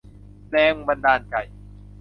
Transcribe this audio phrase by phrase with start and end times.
[0.49, 1.35] แรงบันดาลใจ